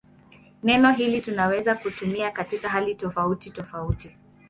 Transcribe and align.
Neno 0.63 0.91
hili 0.91 1.21
tunaweza 1.21 1.75
kutumia 1.75 2.31
katika 2.31 2.69
hali 2.69 2.95
tofautitofauti. 2.95 4.15